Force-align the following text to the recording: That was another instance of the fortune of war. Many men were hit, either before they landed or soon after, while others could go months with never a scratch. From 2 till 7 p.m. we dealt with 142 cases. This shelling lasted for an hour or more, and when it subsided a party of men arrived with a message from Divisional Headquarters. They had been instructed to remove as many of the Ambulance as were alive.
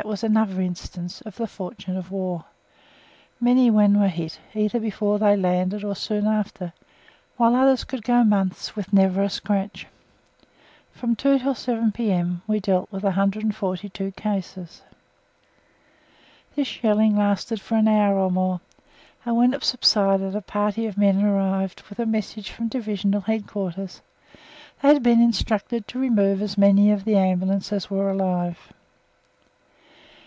That 0.00 0.08
was 0.08 0.24
another 0.24 0.62
instance 0.62 1.20
of 1.20 1.36
the 1.36 1.46
fortune 1.46 1.94
of 1.94 2.10
war. 2.10 2.46
Many 3.38 3.68
men 3.68 4.00
were 4.00 4.08
hit, 4.08 4.40
either 4.54 4.80
before 4.80 5.18
they 5.18 5.36
landed 5.36 5.84
or 5.84 5.94
soon 5.94 6.26
after, 6.26 6.72
while 7.36 7.54
others 7.54 7.84
could 7.84 8.02
go 8.02 8.24
months 8.24 8.74
with 8.74 8.94
never 8.94 9.22
a 9.22 9.28
scratch. 9.28 9.86
From 10.90 11.14
2 11.16 11.40
till 11.40 11.54
7 11.54 11.92
p.m. 11.92 12.40
we 12.46 12.60
dealt 12.60 12.90
with 12.90 13.02
142 13.02 14.12
cases. 14.12 14.80
This 16.54 16.66
shelling 16.68 17.14
lasted 17.18 17.60
for 17.60 17.74
an 17.74 17.86
hour 17.86 18.14
or 18.16 18.30
more, 18.30 18.62
and 19.26 19.36
when 19.36 19.52
it 19.52 19.62
subsided 19.62 20.34
a 20.34 20.40
party 20.40 20.86
of 20.86 20.96
men 20.96 21.22
arrived 21.22 21.82
with 21.90 21.98
a 21.98 22.06
message 22.06 22.50
from 22.50 22.68
Divisional 22.68 23.20
Headquarters. 23.20 24.00
They 24.80 24.88
had 24.94 25.02
been 25.02 25.20
instructed 25.20 25.86
to 25.88 25.98
remove 26.00 26.40
as 26.40 26.56
many 26.56 26.90
of 26.90 27.04
the 27.04 27.18
Ambulance 27.18 27.70
as 27.70 27.90
were 27.90 28.10
alive. 28.10 28.72